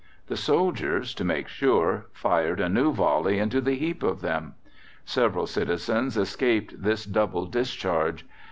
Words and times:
The 0.25 0.35
soldiers, 0.35 1.13
to 1.13 1.23
make 1.23 1.47
sure, 1.47 2.07
fired 2.11 2.59
a 2.59 2.67
new 2.67 2.91
volley 2.91 3.37
into 3.37 3.61
the 3.61 3.75
heap 3.75 4.01
of 4.01 4.21
them. 4.21 4.55
Several 5.05 5.45
citizens 5.45 6.17
escaped 6.17 6.81
this 6.81 7.05
double 7.05 7.45
discharge. 7.45 8.25